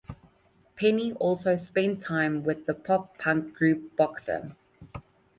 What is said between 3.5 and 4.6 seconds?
group Boxer.